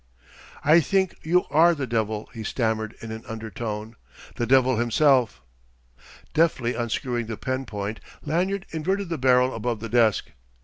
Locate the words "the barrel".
9.09-9.53